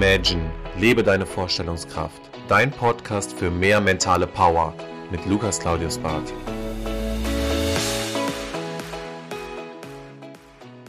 Imagine, 0.00 0.48
lebe 0.78 1.02
deine 1.02 1.26
Vorstellungskraft. 1.26 2.22
Dein 2.46 2.70
Podcast 2.70 3.36
für 3.36 3.50
mehr 3.50 3.80
mentale 3.80 4.28
Power 4.28 4.72
mit 5.10 5.26
Lukas 5.26 5.58
Claudius 5.58 5.98
Barth. 5.98 6.32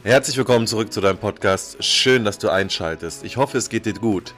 Herzlich 0.04 0.36
willkommen 0.36 0.68
zurück 0.68 0.92
zu 0.92 1.00
deinem 1.00 1.18
Podcast. 1.18 1.82
Schön, 1.82 2.24
dass 2.24 2.38
du 2.38 2.50
einschaltest. 2.50 3.24
Ich 3.24 3.36
hoffe, 3.36 3.58
es 3.58 3.68
geht 3.68 3.84
dir 3.84 3.94
gut. 3.94 4.32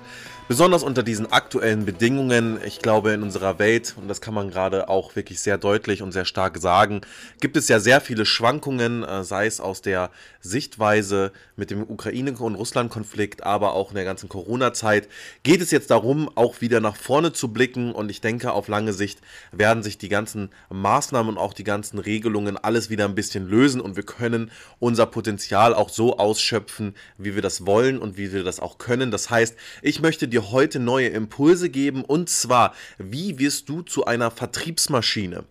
Besonders 0.49 0.83
unter 0.83 1.05
diesen 1.05 1.31
aktuellen 1.31 1.87
Bedingungen, 1.87 2.59
ich 2.67 2.81
glaube 2.81 3.13
in 3.13 3.23
unserer 3.23 3.61
Welt, 3.61 3.95
und 3.97 4.09
das 4.09 4.21
kann 4.21 4.35
man 4.35 4.51
gerade 4.51 4.89
auch 4.89 5.15
wirklich 5.15 5.41
sehr 5.41 5.57
deutlich 5.57 6.03
und 6.03 6.11
sehr 6.11 6.25
stark 6.25 6.59
sagen, 6.59 7.01
gibt 7.41 7.57
es 7.57 7.69
ja 7.69 7.79
sehr 7.79 8.01
viele 8.01 8.27
Schwankungen, 8.27 9.05
äh, 9.05 9.23
sei 9.23 9.47
es 9.47 9.61
aus 9.61 9.83
der 9.83 10.11
Sichtweise 10.41 11.33
mit 11.55 11.71
dem 11.71 11.83
Ukraine- 11.89 12.33
und 12.33 12.57
Russland-Konflikt, 12.57 13.45
aber 13.45 13.73
auch 13.73 13.91
in 13.91 13.95
der 13.95 14.05
ganzen 14.05 14.29
Corona-Zeit, 14.29 15.09
geht 15.45 15.63
es 15.63 15.71
jetzt 15.71 15.93
darum, 15.93 16.29
auch 16.35 16.61
wieder 16.61 16.81
nach 16.81 16.97
vorne 16.97 17.33
zu 17.33 17.53
blicken 17.53 17.93
und 17.93 18.11
ich 18.11 18.21
denke, 18.21 18.53
auf 18.53 18.67
lange 18.67 18.93
Sicht 18.93 19.21
werden 19.53 19.85
sich 19.85 19.97
die 19.97 20.09
ganzen 20.09 20.51
Maßnahmen 20.71 21.37
und 21.37 21.39
auch 21.39 21.55
die 21.55 21.65
ganzen 21.65 22.01
Regelungen 22.01 22.57
alles 22.59 22.91
wieder 22.91 23.05
ein 23.05 23.15
bisschen 23.15 23.49
lösen 23.49 23.81
und 23.81 23.95
wir 23.95 24.03
können 24.03 24.51
unser 24.81 25.07
Potenzial 25.07 25.73
auch 25.73 25.89
so 25.89 26.19
ausschöpfen, 26.19 26.95
wie 27.17 27.37
wir 27.37 27.43
das 27.43 27.65
wollen 27.65 27.99
und 27.99 28.17
wie 28.17 28.33
wir 28.33 28.43
das 28.43 28.59
auch 28.59 28.79
können. 28.79 29.13
Das 29.13 29.31
heißt, 29.31 29.55
ich 29.83 30.03
möchte 30.03 30.32
dir 30.33 30.51
heute 30.51 30.81
neue 30.81 31.09
Impulse 31.09 31.71
geben 31.71 32.05
und 32.05 32.29
zwar, 32.29 32.75
wie 32.99 33.39
wirst 33.39 33.69
du 33.69 33.83
zu 33.83 34.07
einer 34.07 34.31
Vertriebsmaschine? 34.31 35.45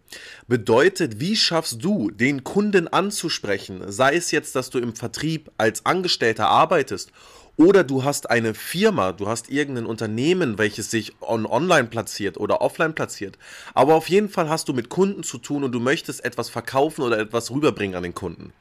Bedeutet, 0.48 1.20
wie 1.20 1.36
schaffst 1.36 1.84
du, 1.84 2.12
den 2.12 2.44
Kunden 2.44 2.88
anzusprechen? 2.88 3.92
Sei 3.92 4.16
es 4.16 4.32
jetzt, 4.32 4.56
dass 4.56 4.70
du 4.70 4.80
im 4.80 4.96
Vertrieb 4.96 5.52
als 5.58 5.86
Angestellter 5.86 6.48
arbeitest 6.48 7.12
oder 7.58 7.84
du 7.84 8.04
hast 8.04 8.30
eine 8.30 8.54
Firma, 8.54 9.12
du 9.12 9.28
hast 9.28 9.50
irgendein 9.50 9.86
Unternehmen, 9.86 10.58
welches 10.58 10.90
sich 10.90 11.14
on 11.22 11.46
online 11.46 11.90
platziert 11.90 12.38
oder 12.38 12.62
offline 12.62 12.96
platziert. 12.96 13.38
Aber 13.74 13.96
auf 13.96 14.10
jeden 14.10 14.30
Fall 14.30 14.50
hast 14.50 14.68
du 14.68 14.74
mit 14.74 14.90
Kunden 14.90 15.24
zu 15.24 15.38
tun 15.38 15.64
und 15.64 15.72
du 15.72 15.80
möchtest 15.80 16.26
etwas 16.26 16.50
verkaufen 16.50 17.04
oder 17.04 17.20
etwas 17.20 17.52
rüberbringen 17.52 17.96
an 17.96 18.04
den 18.04 18.16
Kunden. 18.16 18.54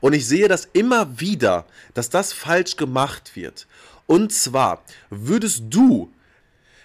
Und 0.00 0.12
ich 0.12 0.26
sehe 0.26 0.48
das 0.48 0.68
immer 0.72 1.20
wieder, 1.20 1.66
dass 1.94 2.10
das 2.10 2.32
falsch 2.32 2.76
gemacht 2.76 3.36
wird. 3.36 3.66
Und 4.08 4.32
zwar 4.32 4.82
würdest 5.10 5.64
du 5.68 6.10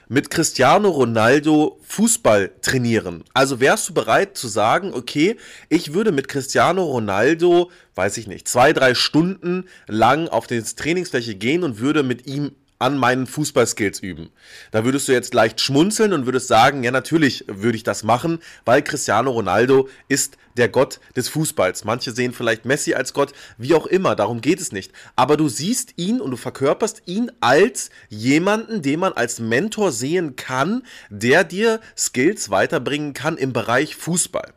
mit 0.10 0.30
Cristiano 0.30 0.90
Ronaldo 0.90 1.80
Fußball 1.84 2.52
trainieren. 2.62 3.24
Also 3.34 3.62
wärst 3.62 3.88
du 3.88 3.94
bereit 3.94 4.38
zu 4.38 4.50
sagen, 4.50 4.94
okay, 4.94 5.38
ich 5.70 5.94
würde 5.94 6.12
mit 6.12 6.28
Cristiano 6.28 6.84
Ronaldo, 6.84 7.72
weiß 7.96 8.18
ich 8.18 8.28
nicht, 8.28 8.50
zwei, 8.50 8.74
drei 8.74 8.94
Stunden 8.94 9.64
lang 9.88 10.28
auf 10.28 10.48
die 10.48 10.62
Trainingsfläche 10.62 11.36
gehen 11.36 11.64
und 11.64 11.80
würde 11.80 12.04
mit 12.04 12.28
ihm 12.28 12.52
an 12.84 12.98
meinen 12.98 13.28
Fußballskills 13.28 14.02
üben. 14.02 14.30
Da 14.72 14.84
würdest 14.84 15.08
du 15.08 15.14
jetzt 15.14 15.34
leicht 15.34 15.62
schmunzeln 15.62 16.12
und 16.12 16.26
würdest 16.26 16.50
sagen, 16.50 16.84
ja 16.84 16.92
natürlich 16.92 17.46
würde 17.48 17.78
ich 17.78 17.84
das 17.84 18.04
machen, 18.04 18.40
weil 18.66 18.82
Cristiano 18.82 19.32
Ronaldo 19.32 19.88
ist 20.10 20.38
der 20.58 20.68
Gott 20.70 21.00
des 21.16 21.30
Fußballs. 21.30 21.86
Manche 21.86 22.12
sehen 22.12 22.34
vielleicht 22.34 22.66
Messi 22.66 22.94
als 22.94 23.14
Gott, 23.14 23.34
wie 23.58 23.74
auch 23.74 23.88
immer, 23.88 24.16
darum 24.16 24.42
geht 24.42 24.60
es 24.60 24.72
nicht. 24.72 24.92
Aber 25.16 25.38
du 25.38 25.48
siehst 25.48 25.94
ihn 25.96 26.20
und 26.20 26.32
du 26.32 26.38
verkörperst 26.38 27.04
ihn 27.06 27.32
als 27.40 27.90
jemanden, 28.10 28.82
den 28.82 29.00
man 29.00 29.14
als 29.14 29.40
Mentor 29.40 29.92
sehen 29.92 30.36
kann, 30.36 30.84
der 31.10 31.44
dir 31.44 31.80
Skills 31.98 32.50
weiterbringen 32.50 33.14
kann 33.14 33.38
im 33.38 33.54
Bereich 33.54 33.96
Fußball. 33.96 34.54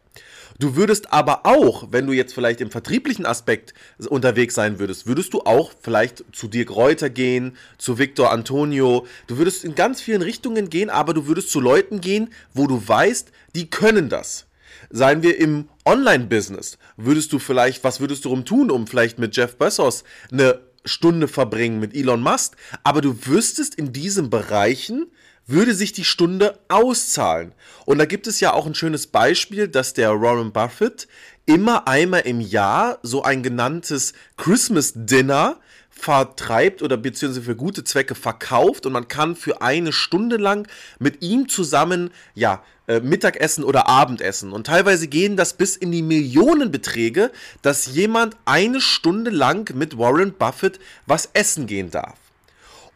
Du 0.58 0.76
würdest 0.76 1.12
aber 1.12 1.44
auch, 1.44 1.88
wenn 1.90 2.06
du 2.06 2.12
jetzt 2.12 2.32
vielleicht 2.34 2.60
im 2.60 2.70
vertrieblichen 2.70 3.26
Aspekt 3.26 3.74
unterwegs 4.08 4.54
sein 4.54 4.78
würdest, 4.78 5.06
würdest 5.06 5.34
du 5.34 5.40
auch 5.40 5.72
vielleicht 5.80 6.24
zu 6.32 6.48
Dirk 6.48 6.74
Reuter 6.74 7.10
gehen, 7.10 7.56
zu 7.78 7.98
Victor 7.98 8.32
Antonio. 8.32 9.06
Du 9.26 9.38
würdest 9.38 9.64
in 9.64 9.74
ganz 9.74 10.00
vielen 10.00 10.22
Richtungen 10.22 10.70
gehen, 10.70 10.88
aber 10.88 11.12
du 11.14 11.26
würdest 11.26 11.50
zu 11.50 11.60
Leuten 11.60 12.00
gehen, 12.00 12.30
wo 12.54 12.66
du 12.66 12.86
weißt, 12.86 13.30
die 13.54 13.68
können 13.68 14.08
das. 14.08 14.46
Seien 14.90 15.22
wir 15.22 15.38
im 15.38 15.68
Online-Business, 15.84 16.78
würdest 16.96 17.32
du 17.32 17.38
vielleicht, 17.38 17.84
was 17.84 18.00
würdest 18.00 18.24
du 18.24 18.36
tun, 18.42 18.70
um 18.70 18.86
vielleicht 18.86 19.18
mit 19.18 19.36
Jeff 19.36 19.56
Bezos 19.56 20.04
eine 20.30 20.60
Stunde 20.84 21.28
verbringen 21.28 21.80
mit 21.80 21.94
Elon 21.94 22.20
Musk, 22.20 22.56
aber 22.84 23.00
du 23.00 23.26
wüsstest 23.26 23.74
in 23.74 23.92
diesen 23.92 24.30
Bereichen, 24.30 25.06
würde 25.46 25.74
sich 25.74 25.92
die 25.92 26.04
Stunde 26.04 26.58
auszahlen. 26.68 27.52
Und 27.84 27.98
da 27.98 28.04
gibt 28.04 28.26
es 28.26 28.40
ja 28.40 28.52
auch 28.52 28.66
ein 28.66 28.74
schönes 28.74 29.06
Beispiel, 29.06 29.68
dass 29.68 29.94
der 29.94 30.20
Warren 30.20 30.52
Buffett 30.52 31.06
immer 31.46 31.86
einmal 31.86 32.22
im 32.22 32.40
Jahr 32.40 32.98
so 33.02 33.22
ein 33.22 33.42
genanntes 33.42 34.12
Christmas 34.36 34.92
Dinner 34.94 35.60
vertreibt 35.88 36.82
oder 36.82 36.96
beziehungsweise 36.96 37.44
für 37.44 37.56
gute 37.56 37.82
Zwecke 37.82 38.14
verkauft 38.14 38.84
und 38.84 38.92
man 38.92 39.08
kann 39.08 39.34
für 39.34 39.62
eine 39.62 39.92
Stunde 39.92 40.36
lang 40.36 40.68
mit 40.98 41.22
ihm 41.22 41.48
zusammen, 41.48 42.10
ja, 42.34 42.62
äh, 42.86 43.00
Mittagessen 43.00 43.64
oder 43.64 43.88
Abendessen. 43.88 44.52
Und 44.52 44.66
teilweise 44.66 45.08
gehen 45.08 45.36
das 45.36 45.54
bis 45.54 45.74
in 45.74 45.92
die 45.92 46.02
Millionenbeträge, 46.02 47.30
dass 47.62 47.86
jemand 47.86 48.36
eine 48.44 48.80
Stunde 48.80 49.30
lang 49.30 49.74
mit 49.74 49.96
Warren 49.96 50.34
Buffett 50.34 50.78
was 51.06 51.30
essen 51.32 51.66
gehen 51.66 51.90
darf. 51.90 52.25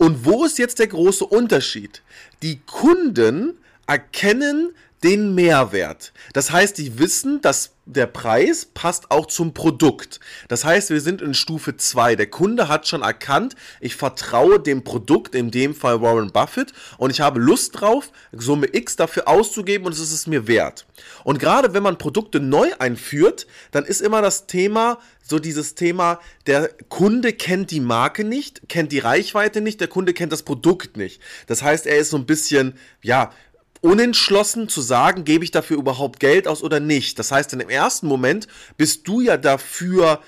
Und 0.00 0.24
wo 0.24 0.46
ist 0.46 0.58
jetzt 0.58 0.78
der 0.78 0.86
große 0.86 1.26
Unterschied? 1.26 2.00
Die 2.40 2.60
Kunden 2.60 3.58
erkennen 3.86 4.74
den 5.02 5.34
Mehrwert. 5.34 6.12
Das 6.32 6.50
heißt, 6.50 6.78
die 6.78 6.98
wissen, 6.98 7.40
dass 7.40 7.72
der 7.86 8.06
Preis 8.06 8.66
passt 8.66 9.10
auch 9.10 9.26
zum 9.26 9.52
Produkt. 9.52 10.20
Das 10.48 10.64
heißt, 10.64 10.90
wir 10.90 11.00
sind 11.00 11.22
in 11.22 11.34
Stufe 11.34 11.76
2. 11.76 12.16
Der 12.16 12.28
Kunde 12.28 12.68
hat 12.68 12.86
schon 12.86 13.02
erkannt, 13.02 13.56
ich 13.80 13.96
vertraue 13.96 14.60
dem 14.60 14.84
Produkt, 14.84 15.34
in 15.34 15.50
dem 15.50 15.74
Fall 15.74 16.00
Warren 16.00 16.30
Buffett, 16.30 16.72
und 16.98 17.10
ich 17.10 17.20
habe 17.20 17.40
Lust 17.40 17.80
drauf, 17.80 18.12
Summe 18.32 18.68
X 18.72 18.96
dafür 18.96 19.26
auszugeben 19.26 19.86
und 19.86 19.92
es 19.92 20.00
ist 20.00 20.12
es 20.12 20.26
mir 20.26 20.46
wert. 20.46 20.86
Und 21.24 21.38
gerade 21.38 21.74
wenn 21.74 21.82
man 21.82 21.98
Produkte 21.98 22.38
neu 22.38 22.68
einführt, 22.78 23.46
dann 23.72 23.84
ist 23.84 24.00
immer 24.02 24.22
das 24.22 24.46
Thema, 24.46 24.98
so 25.22 25.38
dieses 25.38 25.74
Thema, 25.74 26.20
der 26.46 26.68
Kunde 26.88 27.32
kennt 27.32 27.70
die 27.70 27.80
Marke 27.80 28.24
nicht, 28.24 28.68
kennt 28.68 28.92
die 28.92 28.98
Reichweite 28.98 29.60
nicht, 29.60 29.80
der 29.80 29.88
Kunde 29.88 30.12
kennt 30.12 30.32
das 30.32 30.42
Produkt 30.42 30.96
nicht. 30.96 31.20
Das 31.46 31.62
heißt, 31.62 31.86
er 31.86 31.98
ist 31.98 32.10
so 32.10 32.16
ein 32.16 32.26
bisschen, 32.26 32.74
ja, 33.02 33.32
unentschlossen 33.80 34.68
zu 34.68 34.80
sagen, 34.80 35.24
gebe 35.24 35.44
ich 35.44 35.50
dafür 35.50 35.78
überhaupt 35.78 36.20
Geld 36.20 36.46
aus 36.46 36.62
oder 36.62 36.80
nicht. 36.80 37.18
Das 37.18 37.32
heißt, 37.32 37.52
in 37.52 37.60
dem 37.60 37.70
ersten 37.70 38.06
Moment 38.06 38.46
bist 38.76 39.08
du 39.08 39.20
ja 39.20 39.36
dafür 39.36 40.20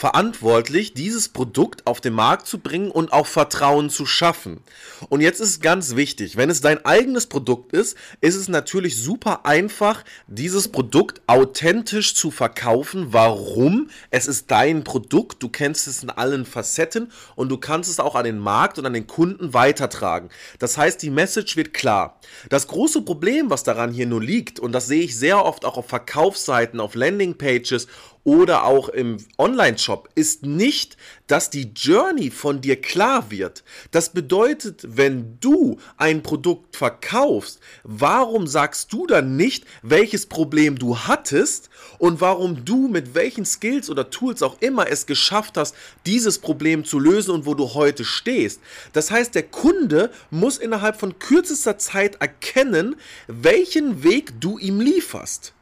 verantwortlich, 0.00 0.94
dieses 0.94 1.28
Produkt 1.28 1.86
auf 1.86 2.00
den 2.00 2.14
Markt 2.14 2.46
zu 2.46 2.58
bringen 2.58 2.90
und 2.90 3.12
auch 3.12 3.26
Vertrauen 3.26 3.90
zu 3.90 4.06
schaffen. 4.06 4.62
Und 5.10 5.20
jetzt 5.20 5.40
ist 5.40 5.60
ganz 5.60 5.94
wichtig, 5.94 6.38
wenn 6.38 6.48
es 6.48 6.62
dein 6.62 6.82
eigenes 6.86 7.26
Produkt 7.26 7.74
ist, 7.74 7.98
ist 8.22 8.34
es 8.34 8.48
natürlich 8.48 8.96
super 8.96 9.44
einfach, 9.44 10.02
dieses 10.26 10.68
Produkt 10.68 11.20
authentisch 11.26 12.14
zu 12.14 12.30
verkaufen. 12.30 13.08
Warum? 13.12 13.90
Es 14.10 14.26
ist 14.26 14.50
dein 14.50 14.84
Produkt, 14.84 15.42
du 15.42 15.50
kennst 15.50 15.86
es 15.86 16.02
in 16.02 16.08
allen 16.08 16.46
Facetten 16.46 17.12
und 17.36 17.50
du 17.50 17.58
kannst 17.58 17.90
es 17.90 18.00
auch 18.00 18.14
an 18.14 18.24
den 18.24 18.38
Markt 18.38 18.78
und 18.78 18.86
an 18.86 18.94
den 18.94 19.06
Kunden 19.06 19.52
weitertragen. 19.52 20.30
Das 20.58 20.78
heißt, 20.78 21.02
die 21.02 21.10
Message 21.10 21.56
wird 21.56 21.74
klar. 21.74 22.18
Das 22.48 22.68
große 22.68 23.02
Problem, 23.02 23.50
was 23.50 23.64
daran 23.64 23.92
hier 23.92 24.06
nur 24.06 24.22
liegt, 24.22 24.60
und 24.60 24.72
das 24.72 24.86
sehe 24.86 25.02
ich 25.02 25.18
sehr 25.18 25.44
oft 25.44 25.66
auch 25.66 25.76
auf 25.76 25.88
Verkaufsseiten, 25.88 26.80
auf 26.80 26.94
Landingpages 26.94 27.86
oder 28.24 28.64
auch 28.64 28.88
im 28.88 29.16
Online-Shop 29.38 30.08
ist 30.14 30.44
nicht, 30.44 30.96
dass 31.26 31.48
die 31.48 31.72
Journey 31.74 32.30
von 32.30 32.60
dir 32.60 32.80
klar 32.80 33.30
wird. 33.30 33.64
Das 33.92 34.10
bedeutet, 34.10 34.84
wenn 34.84 35.38
du 35.40 35.78
ein 35.96 36.22
Produkt 36.22 36.76
verkaufst, 36.76 37.60
warum 37.82 38.46
sagst 38.46 38.92
du 38.92 39.06
dann 39.06 39.36
nicht, 39.36 39.64
welches 39.82 40.26
Problem 40.26 40.78
du 40.78 40.98
hattest 40.98 41.70
und 41.98 42.20
warum 42.20 42.64
du 42.64 42.88
mit 42.88 43.14
welchen 43.14 43.44
Skills 43.44 43.88
oder 43.88 44.10
Tools 44.10 44.42
auch 44.42 44.60
immer 44.60 44.88
es 44.88 45.06
geschafft 45.06 45.56
hast, 45.56 45.74
dieses 46.04 46.38
Problem 46.38 46.84
zu 46.84 46.98
lösen 46.98 47.30
und 47.30 47.46
wo 47.46 47.54
du 47.54 47.74
heute 47.74 48.04
stehst. 48.04 48.60
Das 48.92 49.10
heißt, 49.10 49.34
der 49.34 49.44
Kunde 49.44 50.10
muss 50.30 50.58
innerhalb 50.58 50.98
von 50.98 51.18
kürzester 51.18 51.78
Zeit 51.78 52.16
erkennen, 52.20 52.96
welchen 53.28 54.02
Weg 54.02 54.40
du 54.40 54.58
ihm 54.58 54.80
lieferst. 54.80 55.54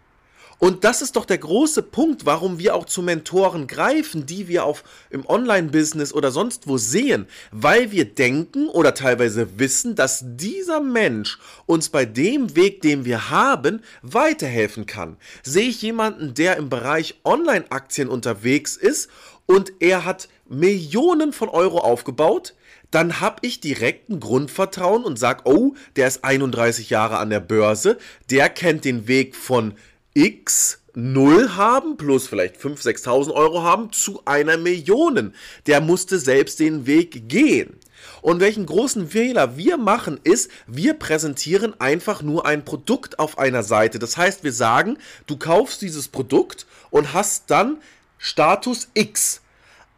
Und 0.58 0.82
das 0.82 1.02
ist 1.02 1.14
doch 1.14 1.25
der 1.25 1.38
große 1.38 1.82
Punkt, 1.82 2.26
warum 2.26 2.58
wir 2.58 2.75
auch 2.75 2.84
zu 2.84 3.00
Mentoren 3.00 3.69
greifen, 3.69 4.26
die 4.26 4.49
wir 4.49 4.64
auf 4.64 4.82
im 5.10 5.25
Online-Business 5.25 6.12
oder 6.12 6.32
sonst 6.32 6.66
wo 6.66 6.78
sehen, 6.78 7.26
weil 7.52 7.93
wir 7.93 8.05
denken 8.05 8.69
oder 8.69 8.94
teilweise 8.94 9.58
wissen, 9.58 9.94
dass 9.94 10.25
dieser 10.25 10.81
Mensch 10.81 11.38
uns 11.66 11.90
bei 11.90 12.05
dem 12.05 12.56
Weg, 12.56 12.82
den 12.82 13.05
wir 13.05 13.31
haben, 13.31 13.82
weiterhelfen 14.02 14.87
kann. 14.87 15.16
Sehe 15.44 15.69
ich 15.69 15.81
jemanden, 15.81 16.34
der 16.34 16.56
im 16.56 16.69
Bereich 16.69 17.20
Online-Aktien 17.25 18.08
unterwegs 18.08 18.76
ist 18.76 19.08
und 19.46 19.72
er 19.78 20.04
hat 20.04 20.28
Millionen 20.49 21.32
von 21.32 21.49
Euro 21.49 21.78
aufgebaut, 21.78 22.54
dann 22.90 23.20
habe 23.20 23.37
ich 23.43 23.61
direkt 23.61 24.08
ein 24.08 24.19
Grundvertrauen 24.19 25.04
und 25.04 25.19
sage, 25.19 25.43
oh, 25.44 25.75
der 25.96 26.08
ist 26.08 26.25
31 26.25 26.90
Jahre 26.90 27.19
an 27.19 27.31
der 27.31 27.40
Börse, 27.40 27.99
der 28.31 28.49
kennt 28.49 28.84
den 28.84 29.06
Weg 29.08 29.37
von 29.37 29.75
X 30.14 30.81
null 30.94 31.50
haben, 31.56 31.96
plus 31.96 32.26
vielleicht 32.26 32.56
5.000, 32.56 33.05
6.000 33.05 33.32
Euro 33.32 33.62
haben, 33.62 33.93
zu 33.93 34.22
einer 34.25 34.56
Million. 34.56 35.32
Der 35.66 35.81
musste 35.81 36.19
selbst 36.19 36.58
den 36.58 36.87
Weg 36.87 37.28
gehen. 37.28 37.78
Und 38.20 38.40
welchen 38.40 38.66
großen 38.66 39.08
Fehler 39.08 39.56
wir 39.56 39.76
machen, 39.76 40.19
ist, 40.25 40.50
wir 40.66 40.94
präsentieren 40.94 41.81
einfach 41.81 42.22
nur 42.22 42.46
ein 42.46 42.64
Produkt 42.64 43.19
auf 43.19 43.38
einer 43.38 43.62
Seite. 43.62 43.99
Das 43.99 44.16
heißt, 44.16 44.44
wir 44.44 44.52
sagen, 44.52 44.99
du 45.26 45.37
kaufst 45.37 45.82
dieses 45.82 46.08
Produkt 46.08 46.66
und 46.90 47.12
hast 47.12 47.50
dann 47.50 47.78
Status 48.19 48.88
X. 48.94 49.40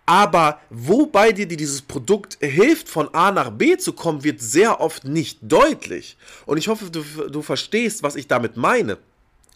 Aber 0.07 0.61
wobei 0.71 1.33
dir 1.33 1.47
dieses 1.47 1.83
Produkt 1.83 2.37
hilft, 2.41 2.89
von 2.89 3.15
A 3.15 3.31
nach 3.31 3.51
B 3.51 3.77
zu 3.77 3.93
kommen, 3.93 4.25
wird 4.25 4.41
sehr 4.41 4.81
oft 4.81 5.05
nicht 5.05 5.39
deutlich. 5.43 6.17
Und 6.47 6.59
ich 6.59 6.69
hoffe, 6.69 6.91
du, 6.91 7.03
du 7.29 7.43
verstehst, 7.43 8.03
was 8.03 8.17
ich 8.17 8.27
damit 8.27 8.57
meine. 8.57 8.99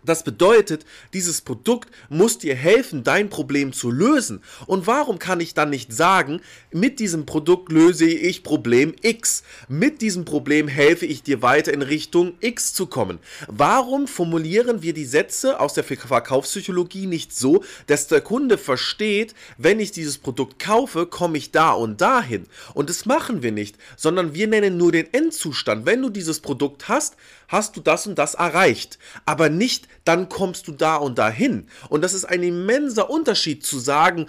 Das 0.04 0.24
bedeutet, 0.24 0.84
dieses 1.12 1.40
Produkt 1.40 1.90
muss 2.08 2.38
dir 2.38 2.54
helfen, 2.54 3.04
dein 3.04 3.30
Problem 3.30 3.72
zu 3.72 3.90
lösen. 3.90 4.42
Und 4.66 4.86
warum 4.86 5.18
kann 5.18 5.40
ich 5.40 5.54
dann 5.54 5.70
nicht 5.70 5.92
sagen, 5.92 6.40
mit 6.70 7.00
diesem 7.00 7.26
Produkt 7.26 7.72
löse 7.72 8.06
ich 8.06 8.42
Problem 8.42 8.94
X. 9.02 9.42
Mit 9.68 10.02
diesem 10.02 10.24
Problem 10.24 10.68
helfe 10.68 11.06
ich 11.06 11.22
dir 11.22 11.42
weiter 11.42 11.72
in 11.72 11.82
Richtung 11.82 12.34
X 12.40 12.74
zu 12.74 12.86
kommen. 12.86 13.18
Warum 13.48 14.06
formulieren 14.06 14.82
wir 14.82 14.92
die 14.92 15.04
Sätze 15.04 15.60
aus 15.60 15.74
der 15.74 15.84
Verkaufspsychologie 15.84 17.06
nicht 17.06 17.34
so, 17.34 17.64
dass 17.86 18.06
der 18.06 18.20
Kunde 18.20 18.58
versteht, 18.58 19.34
wenn 19.58 19.80
ich 19.80 19.92
dieses 19.92 20.18
Produkt 20.18 20.58
kaufe, 20.58 21.06
komme 21.06 21.38
ich 21.38 21.50
da 21.50 21.72
und 21.72 22.00
dahin. 22.00 22.46
Und 22.74 22.90
das 22.90 23.06
machen 23.06 23.42
wir 23.42 23.52
nicht, 23.52 23.76
sondern 23.96 24.34
wir 24.34 24.46
nennen 24.46 24.76
nur 24.76 24.92
den 24.92 25.12
Endzustand. 25.12 25.86
Wenn 25.86 26.02
du 26.02 26.10
dieses 26.10 26.40
Produkt 26.40 26.88
hast, 26.88 27.16
hast 27.48 27.76
du 27.76 27.80
das 27.80 28.06
und 28.06 28.18
das 28.18 28.34
erreicht. 28.34 28.98
Aber 29.26 29.48
nicht, 29.48 29.88
dann 30.04 30.28
kommst 30.28 30.68
du 30.68 30.72
da 30.72 30.96
und 30.96 31.18
dahin. 31.18 31.68
Und 31.88 32.02
das 32.02 32.14
ist 32.14 32.24
ein 32.24 32.42
immenser 32.42 33.10
Unterschied 33.10 33.64
zu 33.64 33.78
sagen, 33.78 34.26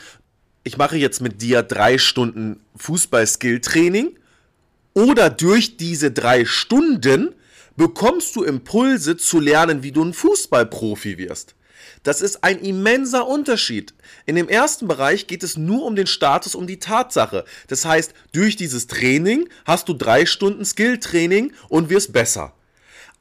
ich 0.64 0.78
mache 0.78 0.98
jetzt 0.98 1.22
mit 1.22 1.42
dir 1.42 1.64
drei 1.64 1.98
Stunden 1.98 2.60
Fußball-Skill-Training 2.78 4.18
oder 4.94 5.30
durch 5.30 5.78
diese 5.78 6.12
drei 6.12 6.46
Stunden 6.46 7.36
bekommst 7.76 8.36
du 8.36 8.44
Impulse 8.44 9.18
zu 9.18 9.40
lernen, 9.40 9.84
wie 9.84 9.92
du 9.92 10.04
ein 10.04 10.14
Fußballprofi 10.14 11.18
wirst. 11.18 11.56
Das 12.04 12.22
ist 12.22 12.44
ein 12.44 12.60
immenser 12.60 13.28
Unterschied. 13.28 13.94
In 14.26 14.36
dem 14.36 14.48
ersten 14.48 14.88
Bereich 14.88 15.28
geht 15.28 15.44
es 15.44 15.58
nur 15.58 15.86
um 15.86 15.96
den 15.96 16.08
Status, 16.08 16.56
um 16.56 16.68
die 16.68 16.80
Tatsache. 16.80 17.46
Das 17.68 17.86
heißt, 17.86 18.14
durch 18.32 18.56
dieses 18.56 18.88
Training 18.88 19.50
hast 19.66 19.90
du 19.90 19.94
drei 19.94 20.26
Stunden 20.26 20.66
Skill-Training 20.66 21.54
und 21.68 21.90
wirst 21.90 22.14
besser. 22.14 22.54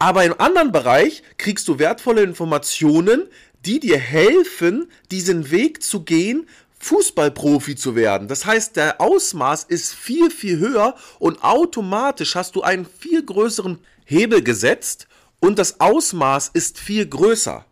Aber 0.05 0.23
im 0.23 0.39
anderen 0.39 0.71
Bereich 0.71 1.23
kriegst 1.39 1.67
du 1.67 1.79
wertvolle 1.79 2.23
Informationen, 2.23 3.23
die 3.65 3.81
dir 3.81 3.97
helfen, 3.97 4.91
diesen 5.11 5.51
Weg 5.51 5.83
zu 5.83 6.03
gehen, 6.03 6.47
Fußballprofi 6.79 7.75
zu 7.75 7.97
werden. 7.97 8.29
Das 8.29 8.45
heißt, 8.45 8.77
der 8.77 9.01
Ausmaß 9.01 9.65
ist 9.65 9.95
viel, 9.95 10.31
viel 10.31 10.59
höher 10.59 10.95
und 11.19 11.43
automatisch 11.43 12.35
hast 12.35 12.55
du 12.55 12.61
einen 12.61 12.85
viel 12.85 13.25
größeren 13.25 13.79
Hebel 14.05 14.43
gesetzt 14.43 15.09
und 15.41 15.59
das 15.59 15.81
Ausmaß 15.81 16.50
ist 16.53 16.79
viel 16.79 17.07
größer. 17.07 17.65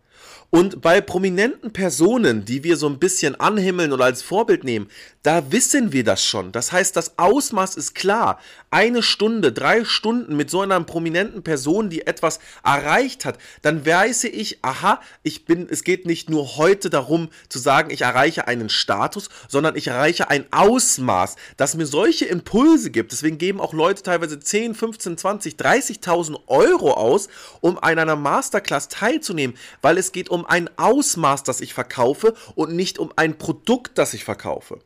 Und 0.54 0.82
bei 0.82 1.00
prominenten 1.00 1.72
Personen, 1.72 2.44
die 2.44 2.62
wir 2.62 2.76
so 2.76 2.86
ein 2.86 2.98
bisschen 2.98 3.40
anhimmeln 3.40 3.90
oder 3.90 4.04
als 4.04 4.20
Vorbild 4.20 4.64
nehmen, 4.64 4.90
da 5.22 5.50
wissen 5.50 5.94
wir 5.94 6.04
das 6.04 6.22
schon. 6.22 6.52
Das 6.52 6.72
heißt, 6.72 6.94
das 6.94 7.16
Ausmaß 7.16 7.76
ist 7.76 7.94
klar. 7.94 8.38
Eine 8.70 9.02
Stunde, 9.02 9.50
drei 9.52 9.86
Stunden 9.86 10.36
mit 10.36 10.50
so 10.50 10.60
einer 10.60 10.78
prominenten 10.82 11.42
Person, 11.42 11.88
die 11.88 12.06
etwas 12.06 12.38
erreicht 12.62 13.24
hat, 13.24 13.38
dann 13.62 13.86
weiß 13.86 14.24
ich, 14.24 14.58
aha, 14.62 15.00
ich 15.22 15.46
bin, 15.46 15.68
es 15.70 15.84
geht 15.84 16.04
nicht 16.04 16.28
nur 16.28 16.58
heute 16.58 16.90
darum 16.90 17.30
zu 17.48 17.58
sagen, 17.58 17.90
ich 17.90 18.02
erreiche 18.02 18.46
einen 18.46 18.68
Status, 18.68 19.30
sondern 19.48 19.74
ich 19.74 19.86
erreiche 19.86 20.28
ein 20.28 20.44
Ausmaß, 20.50 21.36
das 21.56 21.76
mir 21.76 21.86
solche 21.86 22.26
Impulse 22.26 22.90
gibt. 22.90 23.12
Deswegen 23.12 23.38
geben 23.38 23.58
auch 23.58 23.72
Leute 23.72 24.02
teilweise 24.02 24.38
10, 24.38 24.74
15, 24.74 25.16
20, 25.16 25.54
30.000 25.54 26.40
Euro 26.46 26.92
aus, 26.92 27.28
um 27.62 27.78
an 27.78 27.98
einer 27.98 28.16
Masterclass 28.16 28.88
teilzunehmen, 28.88 29.56
weil 29.80 29.96
es 29.96 30.12
geht 30.12 30.28
um 30.28 30.41
um 30.42 30.46
ein 30.46 30.68
Ausmaß, 30.76 31.44
das 31.44 31.60
ich 31.60 31.72
verkaufe 31.72 32.34
und 32.56 32.74
nicht 32.74 32.98
um 32.98 33.12
ein 33.14 33.38
Produkt, 33.38 33.98
das 33.98 34.12
ich 34.12 34.24
verkaufe. 34.24 34.80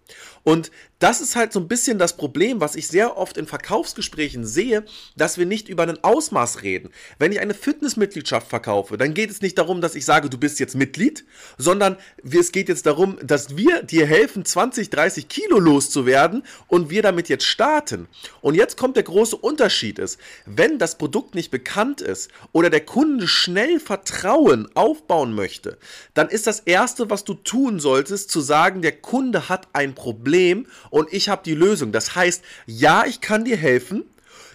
Und 0.47 0.71
das 1.01 1.21
ist 1.21 1.35
halt 1.35 1.53
so 1.53 1.59
ein 1.59 1.67
bisschen 1.67 1.99
das 1.99 2.17
Problem, 2.17 2.61
was 2.61 2.77
ich 2.77 2.87
sehr 2.87 3.17
oft 3.17 3.37
in 3.37 3.49
Verkaufsgesprächen 3.49 4.47
sehe, 4.47 4.85
dass 5.17 5.39
wir 5.39 5.45
nicht 5.45 5.69
über 5.69 5.83
ein 5.83 6.03
Ausmaß 6.05 6.63
reden. 6.63 6.91
Wenn 7.19 7.33
ich 7.33 7.41
eine 7.41 7.53
Fitnessmitgliedschaft 7.53 8.49
verkaufe, 8.49 8.97
dann 8.97 9.13
geht 9.13 9.31
es 9.31 9.43
nicht 9.43 9.59
darum, 9.59 9.81
dass 9.81 9.97
ich 9.97 10.05
sage, 10.05 10.31
du 10.31 10.39
bist 10.39 10.61
jetzt 10.61 10.77
Mitglied, 10.77 11.25
sondern 11.59 11.97
es 12.23 12.53
geht 12.53 12.69
jetzt 12.69 12.87
darum, 12.87 13.19
dass 13.25 13.57
wir 13.57 13.83
dir 13.83 14.07
helfen, 14.07 14.45
20, 14.45 14.89
30 14.89 15.29
Kilo 15.29 15.59
loszuwerden 15.59 16.45
und 16.69 16.91
wir 16.91 17.03
damit 17.03 17.29
jetzt 17.29 17.45
starten. 17.45 18.07
Und 18.41 18.55
jetzt 18.55 18.77
kommt 18.77 18.95
der 18.95 19.03
große 19.03 19.37
Unterschied 19.37 19.99
ist, 19.99 20.19
wenn 20.47 20.79
das 20.79 20.97
Produkt 20.97 21.35
nicht 21.35 21.51
bekannt 21.51 22.01
ist 22.01 22.31
oder 22.53 22.71
der 22.71 22.87
Kunde 22.87 23.27
schnell 23.27 23.81
Vertrauen 23.81 24.69
aufbauen 24.75 25.35
möchte, 25.35 25.77
dann 26.15 26.29
ist 26.29 26.47
das 26.47 26.61
erste, 26.61 27.11
was 27.11 27.25
du 27.25 27.35
tun 27.35 27.81
solltest, 27.81 28.31
zu 28.31 28.41
sagen, 28.41 28.81
der 28.81 28.93
Kunde 28.93 29.49
hat 29.49 29.67
ein 29.73 29.97
Problem 29.97 30.36
Problem 30.37 30.67
und 30.91 31.13
ich 31.13 31.29
habe 31.29 31.43
die 31.45 31.55
Lösung. 31.55 31.93
Das 31.93 32.15
heißt, 32.15 32.43
ja, 32.67 33.07
ich 33.07 33.21
kann 33.21 33.45
dir 33.45 33.57
helfen. 33.57 34.05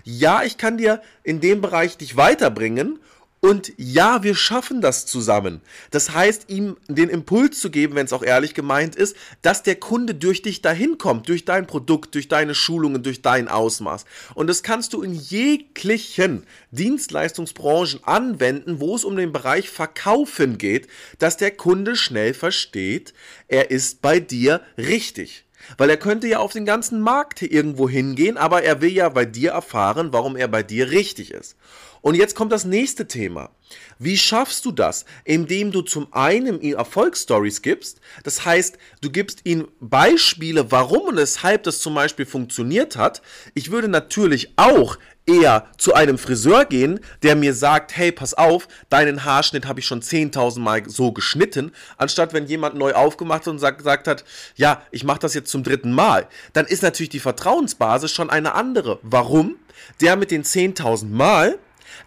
Ja, 0.04 0.44
ich 0.44 0.58
kann 0.58 0.78
dir 0.78 1.02
in 1.24 1.42
dem 1.42 1.62
Bereich 1.62 1.98
dich 1.98 2.18
weiterbringen. 2.18 3.00
Und 3.44 3.74
ja, 3.78 4.22
wir 4.22 4.36
schaffen 4.36 4.82
das 4.82 5.08
zusammen. 5.08 5.62
Das 5.90 6.12
heißt, 6.14 6.52
ihm 6.52 6.78
den 6.88 7.10
Impuls 7.10 7.60
zu 7.60 7.72
geben, 7.72 7.96
wenn 7.96 8.06
es 8.06 8.14
auch 8.14 8.22
ehrlich 8.22 8.54
gemeint 8.54 8.96
ist, 8.96 9.16
dass 9.42 9.64
der 9.64 9.78
Kunde 9.78 10.14
durch 10.14 10.44
dich 10.44 10.62
dahin 10.62 11.00
kommt, 11.00 11.28
durch 11.28 11.44
dein 11.44 11.66
Produkt, 11.66 12.14
durch 12.14 12.28
deine 12.28 12.54
Schulungen, 12.54 13.02
durch 13.02 13.24
dein 13.24 13.48
Ausmaß. 13.48 14.06
Und 14.36 14.46
das 14.46 14.62
kannst 14.62 14.94
du 14.94 15.02
in 15.02 15.16
jeglichen 15.16 16.44
Dienstleistungsbranchen 16.70 18.04
anwenden, 18.04 18.80
wo 18.80 18.96
es 18.96 19.04
um 19.04 19.16
den 19.16 19.32
Bereich 19.32 19.72
Verkaufen 19.72 20.60
geht, 20.60 20.88
dass 21.18 21.36
der 21.36 21.50
Kunde 21.50 21.96
schnell 21.96 22.36
versteht, 22.36 23.16
er 23.48 23.72
ist 23.72 24.04
bei 24.04 24.20
dir 24.20 24.62
richtig. 24.78 25.46
Weil 25.78 25.90
er 25.90 25.98
könnte 25.98 26.28
ja 26.28 26.40
auf 26.40 26.54
den 26.54 26.66
ganzen 26.66 27.02
Markt 27.02 27.42
irgendwo 27.42 27.90
hingehen, 27.90 28.38
aber 28.38 28.64
er 28.64 28.82
will 28.82 28.92
ja 28.92 29.10
bei 29.10 29.26
dir 29.26 29.52
erfahren, 29.52 30.14
warum 30.14 30.36
er 30.36 30.48
bei 30.48 30.64
dir 30.64 30.92
richtig 30.92 31.32
ist. 31.32 31.56
Und 32.02 32.16
jetzt 32.16 32.36
kommt 32.36 32.52
das 32.52 32.66
nächste 32.66 33.08
Thema. 33.08 33.52
Wie 34.00 34.18
schaffst 34.18 34.66
du 34.66 34.72
das? 34.72 35.06
Indem 35.24 35.72
du 35.72 35.82
zum 35.82 36.12
einen 36.14 36.60
ihm 36.62 36.76
Erfolgsstories 36.76 37.62
gibst. 37.62 38.02
Das 38.24 38.44
heißt, 38.44 38.78
du 39.02 39.12
gibst 39.12 39.42
ihm 39.46 39.68
Beispiele, 39.80 40.72
warum 40.72 41.08
und 41.08 41.18
weshalb 41.18 41.64
das 41.64 41.80
zum 41.80 41.94
Beispiel 41.94 42.26
funktioniert 42.26 42.98
hat. 42.98 43.22
Ich 43.54 43.72
würde 43.72 43.88
natürlich 43.88 44.54
auch 44.56 44.98
eher 45.28 45.68
zu 45.78 45.94
einem 45.94 46.18
Friseur 46.18 46.66
gehen, 46.66 47.00
der 47.22 47.36
mir 47.36 47.54
sagt, 47.54 47.96
hey, 47.96 48.12
pass 48.12 48.34
auf, 48.34 48.68
deinen 48.90 49.24
Haarschnitt 49.24 49.68
habe 49.68 49.80
ich 49.80 49.86
schon 49.86 50.02
10.000 50.02 50.60
Mal 50.60 50.90
so 50.90 51.12
geschnitten, 51.12 51.72
anstatt 51.98 52.34
wenn 52.34 52.48
jemand 52.48 52.76
neu 52.76 52.94
aufgemacht 52.94 53.48
und 53.48 53.60
sagt, 53.60 53.78
gesagt 53.78 54.08
hat, 54.08 54.26
ja, 54.56 54.82
ich 54.90 55.04
mache 55.04 55.20
das 55.20 55.36
jetzt 55.36 55.52
zum 55.52 55.64
dritten 55.64 55.94
Mal. 55.94 56.28
Dann 56.54 56.66
ist 56.66 56.82
natürlich 56.82 57.10
die 57.10 57.20
Vertrauensbasis 57.20 58.12
schon 58.12 58.32
eine 58.32 58.56
andere. 58.56 59.00
Warum? 59.04 59.58
Der 60.02 60.16
mit 60.16 60.32
den 60.32 60.44
10.000 60.44 61.08
Mal 61.10 61.60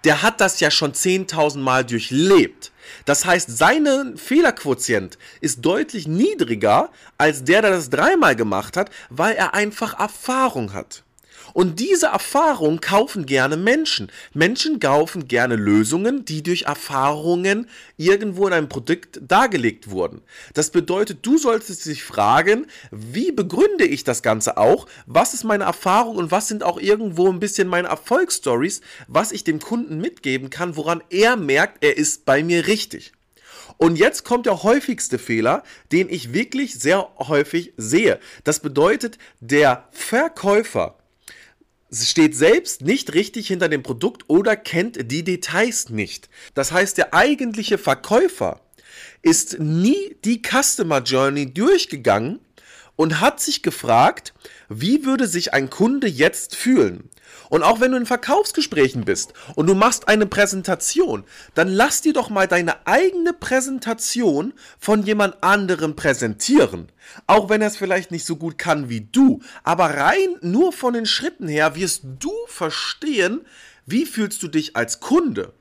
der 0.05 0.23
hat 0.23 0.41
das 0.41 0.61
ja 0.61 0.71
schon 0.71 0.93
10.000 0.93 1.59
Mal 1.59 1.85
durchlebt. 1.85 2.73
Das 3.05 3.25
heißt, 3.25 3.57
sein 3.57 4.17
Fehlerquotient 4.17 5.19
ist 5.41 5.65
deutlich 5.65 6.07
niedriger 6.07 6.91
als 7.19 7.45
der, 7.45 7.63
der 7.63 7.71
das 7.71 7.91
dreimal 7.91 8.37
gemacht 8.37 8.77
hat, 8.77 8.91
weil 9.11 9.35
er 9.35 9.55
einfach 9.55 9.99
Erfahrung 9.99 10.73
hat. 10.73 11.04
Und 11.55 11.79
diese 11.79 12.07
Erfahrung 12.07 12.81
kaufen 12.81 13.27
gerne 13.27 13.57
Menschen. 13.57 14.11
Menschen 14.35 14.81
kaufen 14.81 15.29
gerne 15.29 15.55
Lösungen, 15.55 16.25
die 16.25 16.43
durch 16.43 16.63
Erfahrungen 16.63 17.69
irgendwo 17.97 18.49
in 18.49 18.53
einem 18.53 18.69
Produkt 18.69 19.21
dargelegt 19.23 19.89
wurden. 19.89 20.23
Das 20.53 20.71
bedeutet, 20.71 21.25
du 21.25 21.39
solltest 21.39 21.87
dich 21.87 22.03
fragen, 22.03 22.67
wie 22.91 23.31
begründe 23.31 23.85
ich 23.85 24.03
das 24.03 24.23
Ganze 24.23 24.57
auch? 24.57 24.89
Was 25.07 25.33
ist 25.33 25.45
meine 25.45 25.63
Erfahrung 25.63 26.17
und 26.17 26.33
was 26.33 26.49
sind 26.49 26.65
auch 26.65 26.81
irgendwo 26.81 27.31
ein 27.31 27.39
bisschen 27.39 27.69
meine 27.69 27.87
Erfolgsstories, 27.87 28.81
was 29.07 29.31
ich 29.31 29.45
dem 29.45 29.61
Kunden 29.61 30.01
mitgeben 30.01 30.51
kann, 30.51 30.77
woran 30.77 31.05
er 31.09 31.37
merkt, 31.37 31.85
er 31.85 31.97
ist 31.97 32.25
bei 32.25 32.43
mir 32.43 32.67
richtig. 32.67 33.13
Und 33.77 33.97
jetzt 33.97 34.25
kommt 34.25 34.47
der 34.47 34.65
häufigste 34.65 35.21
Fehler, 35.21 35.63
den 35.93 36.09
ich 36.09 36.33
wirklich 36.33 36.75
sehr 36.75 37.09
häufig 37.19 37.75
sehe. 37.77 38.19
Das 38.43 38.59
bedeutet, 38.59 39.19
der 39.41 39.89
Verkäufer 39.93 40.99
steht 41.95 42.37
selbst 42.37 42.83
nicht 42.83 43.15
richtig 43.15 43.49
hinter 43.49 43.69
dem 43.69 43.83
Produkt 43.83 44.25
oder 44.29 44.57
kennt 44.57 45.11
die 45.11 45.25
Details 45.25 45.91
nicht. 45.91 46.29
Das 46.55 46.73
heißt, 46.73 46.99
der 46.99 47.15
eigentliche 47.15 47.79
Verkäufer 47.79 48.61
ist 49.23 49.59
nie 49.59 50.17
die 50.25 50.43
Customer 50.43 51.03
Journey 51.03 51.53
durchgegangen 51.53 52.41
und 52.97 53.21
hat 53.21 53.41
sich 53.41 53.63
gefragt, 53.63 54.35
wie 54.69 55.05
würde 55.05 55.27
sich 55.27 55.53
ein 55.53 55.71
Kunde 55.71 56.07
jetzt 56.07 56.57
fühlen? 56.57 57.11
Und 57.49 57.63
auch 57.63 57.81
wenn 57.81 57.93
du 57.93 57.97
in 57.97 58.07
Verkaufsgesprächen 58.07 59.05
bist 59.05 59.33
und 59.55 59.67
du 59.67 59.75
machst 59.75 60.09
eine 60.09 60.27
Präsentation, 60.27 61.25
dann 61.55 61.69
lass 61.69 62.01
dir 62.01 62.13
doch 62.13 62.31
mal 62.31 62.49
deine 62.49 62.87
eigene 62.87 63.33
Präsentation 63.33 64.55
von 64.79 65.03
jemand 65.03 65.43
anderem 65.43 65.97
präsentieren. 65.97 66.91
Auch 67.27 67.49
wenn 67.49 67.61
er 67.61 67.69
es 67.69 67.77
vielleicht 67.77 68.11
nicht 68.11 68.25
so 68.25 68.37
gut 68.37 68.59
kann 68.59 68.89
wie 68.89 69.03
du. 69.03 69.41
Aber 69.63 69.87
rein 69.87 70.37
nur 70.41 70.73
von 70.73 70.95
den 70.95 71.07
Schritten 71.07 71.49
her 71.49 71.75
wirst 71.77 72.03
du 72.19 72.33
verstehen, 72.47 73.43
wie 73.87 74.07
fühlst 74.07 74.43
du 74.43 74.49
dich 74.49 74.77
als 74.77 75.01
Kunde. 75.01 75.53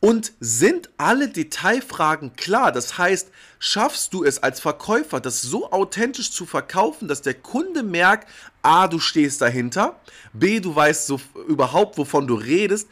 Und 0.00 0.32
sind 0.38 0.90
alle 0.96 1.28
Detailfragen 1.28 2.36
klar? 2.36 2.70
Das 2.70 2.98
heißt, 2.98 3.30
schaffst 3.58 4.14
du 4.14 4.22
es 4.24 4.40
als 4.42 4.60
Verkäufer, 4.60 5.20
das 5.20 5.42
so 5.42 5.72
authentisch 5.72 6.30
zu 6.30 6.46
verkaufen, 6.46 7.08
dass 7.08 7.22
der 7.22 7.34
Kunde 7.34 7.82
merkt, 7.82 8.28
a, 8.62 8.86
du 8.86 9.00
stehst 9.00 9.40
dahinter, 9.40 9.98
b, 10.32 10.60
du 10.60 10.74
weißt 10.74 11.06
so 11.08 11.20
überhaupt, 11.48 11.98
wovon 11.98 12.28
du 12.28 12.34
redest 12.34 12.88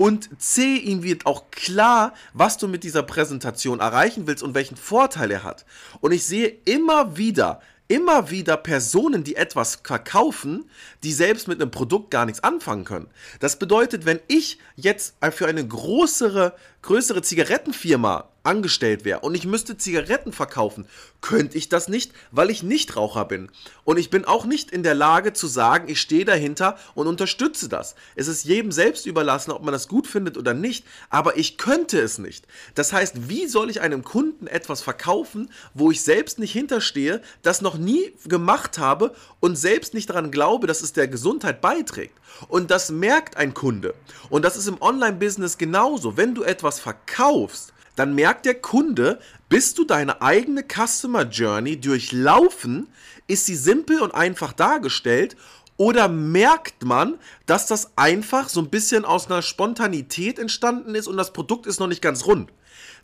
und 0.00 0.30
C, 0.40 0.76
ihm 0.76 1.02
wird 1.02 1.26
auch 1.26 1.50
klar, 1.50 2.14
was 2.32 2.56
du 2.56 2.68
mit 2.68 2.84
dieser 2.84 3.02
Präsentation 3.02 3.80
erreichen 3.80 4.26
willst 4.26 4.42
und 4.42 4.54
welchen 4.54 4.76
Vorteil 4.76 5.30
er 5.30 5.44
hat. 5.44 5.66
Und 6.00 6.12
ich 6.12 6.24
sehe 6.24 6.48
immer 6.64 7.18
wieder 7.18 7.60
immer 7.90 8.30
wieder 8.30 8.56
Personen, 8.56 9.24
die 9.24 9.34
etwas 9.34 9.80
verkaufen, 9.82 10.70
die 11.02 11.12
selbst 11.12 11.48
mit 11.48 11.60
einem 11.60 11.72
Produkt 11.72 12.12
gar 12.12 12.24
nichts 12.24 12.42
anfangen 12.42 12.84
können. 12.84 13.08
Das 13.40 13.58
bedeutet, 13.58 14.06
wenn 14.06 14.20
ich 14.28 14.58
jetzt 14.76 15.16
für 15.32 15.48
eine 15.48 15.66
größere, 15.66 16.54
größere 16.82 17.22
Zigarettenfirma 17.22 18.29
angestellt 18.42 19.04
wäre 19.04 19.20
und 19.20 19.34
ich 19.34 19.46
müsste 19.46 19.76
Zigaretten 19.76 20.32
verkaufen, 20.32 20.86
könnte 21.20 21.58
ich 21.58 21.68
das 21.68 21.88
nicht, 21.88 22.12
weil 22.30 22.50
ich 22.50 22.62
nicht 22.62 22.96
Raucher 22.96 23.24
bin. 23.24 23.50
Und 23.84 23.98
ich 23.98 24.10
bin 24.10 24.24
auch 24.24 24.46
nicht 24.46 24.70
in 24.70 24.82
der 24.82 24.94
Lage 24.94 25.32
zu 25.32 25.46
sagen, 25.46 25.88
ich 25.88 26.00
stehe 26.00 26.24
dahinter 26.24 26.78
und 26.94 27.06
unterstütze 27.06 27.68
das. 27.68 27.94
Es 28.14 28.28
ist 28.28 28.44
jedem 28.44 28.72
selbst 28.72 29.06
überlassen, 29.06 29.50
ob 29.50 29.62
man 29.62 29.72
das 29.72 29.88
gut 29.88 30.06
findet 30.06 30.38
oder 30.38 30.54
nicht, 30.54 30.86
aber 31.10 31.36
ich 31.36 31.58
könnte 31.58 32.00
es 32.00 32.18
nicht. 32.18 32.46
Das 32.74 32.92
heißt, 32.92 33.28
wie 33.28 33.46
soll 33.46 33.68
ich 33.70 33.80
einem 33.80 34.04
Kunden 34.04 34.46
etwas 34.46 34.80
verkaufen, 34.80 35.50
wo 35.74 35.90
ich 35.90 36.02
selbst 36.02 36.38
nicht 36.38 36.52
hinterstehe, 36.52 37.20
das 37.42 37.60
noch 37.60 37.76
nie 37.76 38.14
gemacht 38.24 38.78
habe 38.78 39.14
und 39.40 39.56
selbst 39.56 39.92
nicht 39.92 40.08
daran 40.08 40.30
glaube, 40.30 40.66
dass 40.66 40.82
es 40.82 40.92
der 40.92 41.08
Gesundheit 41.08 41.60
beiträgt? 41.60 42.14
Und 42.48 42.70
das 42.70 42.90
merkt 42.90 43.36
ein 43.36 43.54
Kunde. 43.54 43.94
Und 44.30 44.44
das 44.44 44.56
ist 44.56 44.68
im 44.68 44.80
Online-Business 44.80 45.58
genauso. 45.58 46.16
Wenn 46.16 46.34
du 46.34 46.42
etwas 46.42 46.80
verkaufst, 46.80 47.72
dann 47.96 48.14
merkt 48.14 48.46
der 48.46 48.54
Kunde, 48.54 49.20
bist 49.48 49.78
du 49.78 49.84
deine 49.84 50.22
eigene 50.22 50.62
Customer 50.64 51.22
Journey 51.22 51.80
durchlaufen, 51.80 52.88
ist 53.26 53.46
sie 53.46 53.56
simpel 53.56 54.00
und 54.00 54.14
einfach 54.14 54.52
dargestellt 54.52 55.36
oder 55.76 56.08
merkt 56.08 56.84
man, 56.84 57.18
dass 57.46 57.66
das 57.66 57.96
einfach 57.96 58.48
so 58.48 58.60
ein 58.60 58.68
bisschen 58.68 59.04
aus 59.04 59.30
einer 59.30 59.40
Spontanität 59.40 60.38
entstanden 60.38 60.94
ist 60.94 61.06
und 61.06 61.16
das 61.16 61.32
Produkt 61.32 61.66
ist 61.66 61.80
noch 61.80 61.86
nicht 61.86 62.02
ganz 62.02 62.26
rund? 62.26 62.52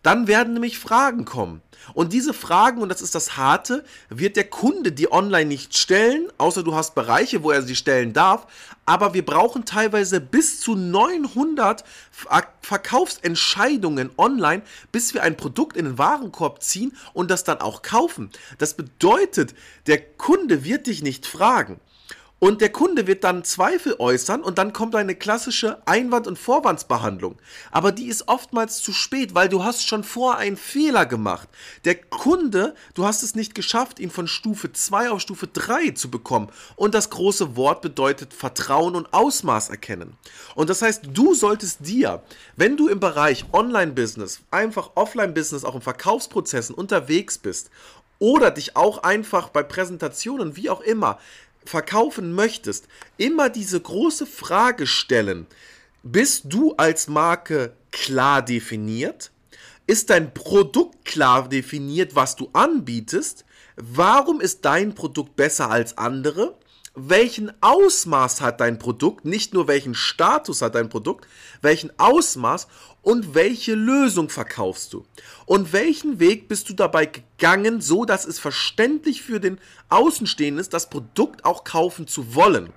Dann 0.02 0.26
werden 0.26 0.54
nämlich 0.54 0.78
Fragen 0.78 1.24
kommen. 1.24 1.62
Und 1.94 2.12
diese 2.12 2.34
Fragen, 2.34 2.80
und 2.82 2.88
das 2.88 3.02
ist 3.02 3.14
das 3.14 3.36
Harte, 3.36 3.84
wird 4.08 4.36
der 4.36 4.48
Kunde 4.48 4.92
die 4.92 5.10
online 5.10 5.46
nicht 5.46 5.76
stellen, 5.76 6.28
außer 6.38 6.62
du 6.62 6.74
hast 6.74 6.94
Bereiche, 6.94 7.42
wo 7.42 7.50
er 7.50 7.62
sie 7.62 7.76
stellen 7.76 8.12
darf. 8.12 8.46
Aber 8.86 9.14
wir 9.14 9.24
brauchen 9.24 9.64
teilweise 9.64 10.20
bis 10.20 10.60
zu 10.60 10.74
900 10.74 11.84
Verkaufsentscheidungen 12.60 14.10
online, 14.16 14.62
bis 14.92 15.14
wir 15.14 15.22
ein 15.22 15.36
Produkt 15.36 15.76
in 15.76 15.84
den 15.84 15.98
Warenkorb 15.98 16.62
ziehen 16.62 16.96
und 17.12 17.30
das 17.30 17.44
dann 17.44 17.60
auch 17.60 17.82
kaufen. 17.82 18.30
Das 18.58 18.74
bedeutet, 18.74 19.54
der 19.86 20.00
Kunde 20.00 20.64
wird 20.64 20.86
dich 20.86 21.02
nicht 21.02 21.26
fragen. 21.26 21.80
Und 22.38 22.60
der 22.60 22.68
Kunde 22.68 23.06
wird 23.06 23.24
dann 23.24 23.44
Zweifel 23.44 23.96
äußern 23.98 24.42
und 24.42 24.58
dann 24.58 24.74
kommt 24.74 24.94
eine 24.94 25.14
klassische 25.14 25.78
Einwand- 25.86 26.26
und 26.26 26.38
Vorwandsbehandlung. 26.38 27.38
Aber 27.70 27.92
die 27.92 28.08
ist 28.08 28.28
oftmals 28.28 28.82
zu 28.82 28.92
spät, 28.92 29.34
weil 29.34 29.48
du 29.48 29.64
hast 29.64 29.88
schon 29.88 30.04
vor 30.04 30.36
einen 30.36 30.58
Fehler 30.58 31.06
gemacht. 31.06 31.48
Der 31.86 31.94
Kunde, 31.94 32.74
du 32.92 33.06
hast 33.06 33.22
es 33.22 33.36
nicht 33.36 33.54
geschafft, 33.54 33.98
ihn 33.98 34.10
von 34.10 34.28
Stufe 34.28 34.70
2 34.70 35.10
auf 35.10 35.22
Stufe 35.22 35.46
3 35.46 35.92
zu 35.92 36.10
bekommen. 36.10 36.50
Und 36.76 36.94
das 36.94 37.08
große 37.08 37.56
Wort 37.56 37.80
bedeutet 37.80 38.34
Vertrauen 38.34 38.96
und 38.96 39.14
Ausmaß 39.14 39.70
erkennen. 39.70 40.18
Und 40.54 40.68
das 40.68 40.82
heißt, 40.82 41.04
du 41.14 41.32
solltest 41.32 41.86
dir, 41.86 42.22
wenn 42.54 42.76
du 42.76 42.88
im 42.88 43.00
Bereich 43.00 43.46
Online-Business, 43.54 44.40
einfach 44.50 44.90
Offline-Business, 44.94 45.64
auch 45.64 45.74
in 45.74 45.80
Verkaufsprozessen 45.80 46.74
unterwegs 46.74 47.38
bist 47.38 47.70
oder 48.18 48.50
dich 48.50 48.76
auch 48.76 49.02
einfach 49.02 49.48
bei 49.48 49.62
Präsentationen, 49.62 50.56
wie 50.56 50.70
auch 50.70 50.80
immer, 50.80 51.18
verkaufen 51.68 52.32
möchtest, 52.32 52.88
immer 53.16 53.50
diese 53.50 53.80
große 53.80 54.26
Frage 54.26 54.86
stellen, 54.86 55.46
bist 56.02 56.44
du 56.46 56.74
als 56.76 57.08
Marke 57.08 57.74
klar 57.90 58.42
definiert? 58.42 59.30
Ist 59.86 60.10
dein 60.10 60.34
Produkt 60.34 61.04
klar 61.04 61.48
definiert, 61.48 62.14
was 62.14 62.36
du 62.36 62.48
anbietest? 62.52 63.44
Warum 63.76 64.40
ist 64.40 64.64
dein 64.64 64.94
Produkt 64.94 65.36
besser 65.36 65.70
als 65.70 65.98
andere? 65.98 66.56
Welchen 66.96 67.52
Ausmaß 67.62 68.40
hat 68.40 68.60
dein 68.60 68.78
Produkt, 68.78 69.26
nicht 69.26 69.52
nur 69.52 69.68
welchen 69.68 69.94
Status 69.94 70.62
hat 70.62 70.74
dein 70.74 70.88
Produkt, 70.88 71.28
welchen 71.60 71.92
Ausmaß 71.98 72.66
und 73.02 73.34
welche 73.34 73.74
Lösung 73.74 74.30
verkaufst 74.30 74.94
du? 74.94 75.04
Und 75.44 75.74
welchen 75.74 76.18
Weg 76.18 76.48
bist 76.48 76.70
du 76.70 76.72
dabei 76.72 77.04
gegangen, 77.06 77.82
so 77.82 78.06
dass 78.06 78.24
es 78.24 78.38
verständlich 78.38 79.22
für 79.22 79.40
den 79.40 79.60
Außenstehenden 79.90 80.60
ist, 80.60 80.72
das 80.72 80.88
Produkt 80.88 81.44
auch 81.44 81.64
kaufen 81.64 82.06
zu 82.06 82.34
wollen? 82.34 82.72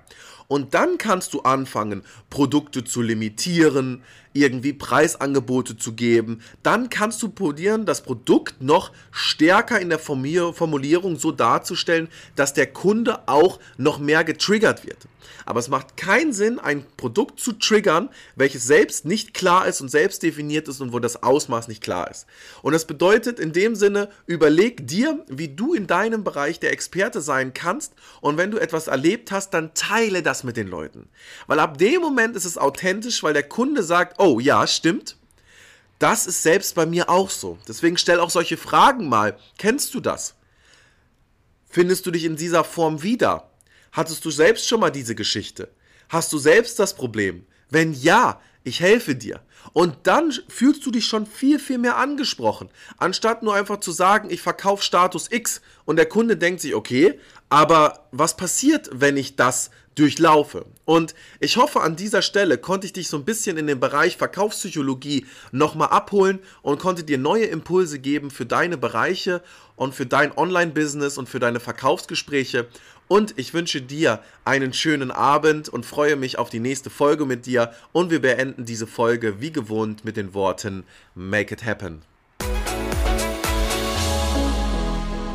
Und 0.50 0.74
dann 0.74 0.98
kannst 0.98 1.32
du 1.32 1.42
anfangen, 1.42 2.02
Produkte 2.28 2.82
zu 2.82 3.02
limitieren, 3.02 4.02
irgendwie 4.32 4.72
Preisangebote 4.72 5.76
zu 5.76 5.92
geben. 5.92 6.40
Dann 6.64 6.90
kannst 6.90 7.22
du 7.22 7.28
probieren, 7.28 7.86
das 7.86 8.02
Produkt 8.02 8.60
noch 8.60 8.90
stärker 9.12 9.80
in 9.80 9.90
der 9.90 10.00
Formulierung 10.00 11.14
so 11.16 11.30
darzustellen, 11.30 12.08
dass 12.34 12.52
der 12.52 12.66
Kunde 12.66 13.28
auch 13.28 13.60
noch 13.76 14.00
mehr 14.00 14.24
getriggert 14.24 14.84
wird. 14.84 15.06
Aber 15.46 15.60
es 15.60 15.68
macht 15.68 15.96
keinen 15.96 16.32
Sinn, 16.32 16.58
ein 16.58 16.84
Produkt 16.96 17.40
zu 17.40 17.52
triggern, 17.52 18.08
welches 18.36 18.64
selbst 18.64 19.04
nicht 19.04 19.34
klar 19.34 19.66
ist 19.66 19.80
und 19.80 19.88
selbst 19.88 20.22
definiert 20.22 20.68
ist 20.68 20.80
und 20.80 20.92
wo 20.92 20.98
das 20.98 21.22
Ausmaß 21.22 21.68
nicht 21.68 21.82
klar 21.82 22.10
ist. 22.10 22.26
Und 22.62 22.72
das 22.72 22.86
bedeutet 22.86 23.38
in 23.40 23.52
dem 23.52 23.74
Sinne, 23.74 24.08
überleg 24.26 24.86
dir, 24.86 25.24
wie 25.28 25.48
du 25.48 25.74
in 25.74 25.86
deinem 25.86 26.24
Bereich 26.24 26.60
der 26.60 26.72
Experte 26.72 27.20
sein 27.20 27.52
kannst 27.54 27.94
und 28.20 28.36
wenn 28.36 28.50
du 28.50 28.58
etwas 28.58 28.86
erlebt 28.86 29.32
hast, 29.32 29.50
dann 29.50 29.74
teile 29.74 30.22
das 30.40 30.44
mit 30.44 30.56
den 30.56 30.68
Leuten. 30.68 31.08
Weil 31.46 31.60
ab 31.60 31.78
dem 31.78 32.00
Moment 32.00 32.34
ist 32.34 32.44
es 32.44 32.58
authentisch, 32.58 33.22
weil 33.22 33.34
der 33.34 33.48
Kunde 33.48 33.82
sagt, 33.82 34.18
oh 34.18 34.40
ja, 34.40 34.66
stimmt. 34.66 35.16
Das 35.98 36.26
ist 36.26 36.42
selbst 36.42 36.74
bei 36.74 36.86
mir 36.86 37.10
auch 37.10 37.28
so. 37.28 37.58
Deswegen 37.68 37.98
stell 37.98 38.20
auch 38.20 38.30
solche 38.30 38.56
Fragen 38.56 39.08
mal. 39.08 39.38
Kennst 39.58 39.94
du 39.94 40.00
das? 40.00 40.34
Findest 41.68 42.06
du 42.06 42.10
dich 42.10 42.24
in 42.24 42.36
dieser 42.36 42.64
Form 42.64 43.02
wieder? 43.02 43.50
Hattest 43.92 44.24
du 44.24 44.30
selbst 44.30 44.66
schon 44.66 44.80
mal 44.80 44.90
diese 44.90 45.14
Geschichte? 45.14 45.68
Hast 46.08 46.32
du 46.32 46.38
selbst 46.38 46.78
das 46.78 46.94
Problem? 46.94 47.44
Wenn 47.68 47.92
ja, 47.92 48.40
ich 48.64 48.80
helfe 48.80 49.14
dir. 49.14 49.40
Und 49.72 49.98
dann 50.04 50.32
fühlst 50.48 50.84
du 50.86 50.90
dich 50.90 51.06
schon 51.06 51.26
viel, 51.26 51.58
viel 51.58 51.78
mehr 51.78 51.96
angesprochen. 51.96 52.70
Anstatt 52.96 53.42
nur 53.42 53.54
einfach 53.54 53.80
zu 53.80 53.92
sagen, 53.92 54.30
ich 54.30 54.40
verkaufe 54.40 54.82
Status 54.82 55.30
X 55.30 55.60
und 55.84 55.96
der 55.96 56.06
Kunde 56.06 56.36
denkt 56.36 56.62
sich, 56.62 56.74
okay, 56.74 57.20
aber 57.50 58.06
was 58.12 58.36
passiert, 58.36 58.88
wenn 58.92 59.16
ich 59.16 59.34
das 59.34 59.70
durchlaufe? 59.96 60.66
Und 60.84 61.16
ich 61.40 61.56
hoffe, 61.56 61.80
an 61.80 61.96
dieser 61.96 62.22
Stelle 62.22 62.58
konnte 62.58 62.86
ich 62.86 62.92
dich 62.92 63.08
so 63.08 63.16
ein 63.16 63.24
bisschen 63.24 63.56
in 63.56 63.66
den 63.66 63.80
Bereich 63.80 64.16
Verkaufspsychologie 64.16 65.26
nochmal 65.50 65.88
abholen 65.88 66.38
und 66.62 66.78
konnte 66.78 67.02
dir 67.02 67.18
neue 67.18 67.46
Impulse 67.46 67.98
geben 67.98 68.30
für 68.30 68.46
deine 68.46 68.78
Bereiche 68.78 69.42
und 69.74 69.94
für 69.94 70.06
dein 70.06 70.36
Online-Business 70.36 71.18
und 71.18 71.28
für 71.28 71.40
deine 71.40 71.58
Verkaufsgespräche. 71.58 72.68
Und 73.08 73.34
ich 73.36 73.52
wünsche 73.52 73.82
dir 73.82 74.20
einen 74.44 74.72
schönen 74.72 75.10
Abend 75.10 75.68
und 75.68 75.84
freue 75.84 76.14
mich 76.14 76.38
auf 76.38 76.50
die 76.50 76.60
nächste 76.60 76.88
Folge 76.88 77.26
mit 77.26 77.46
dir. 77.46 77.72
Und 77.90 78.10
wir 78.12 78.22
beenden 78.22 78.64
diese 78.64 78.86
Folge 78.86 79.40
wie 79.40 79.50
gewohnt 79.50 80.04
mit 80.04 80.16
den 80.16 80.34
Worten 80.34 80.84
Make 81.16 81.54
it 81.54 81.64
happen. 81.64 82.02